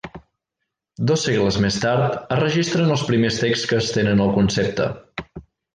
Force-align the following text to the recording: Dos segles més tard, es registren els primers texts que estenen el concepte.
Dos 1.11 1.25
segles 1.27 1.59
més 1.65 1.77
tard, 1.83 2.17
es 2.37 2.41
registren 2.41 2.97
els 2.97 3.07
primers 3.13 3.41
texts 3.45 3.73
que 3.73 3.83
estenen 3.85 4.27
el 4.29 4.35
concepte. 4.41 4.91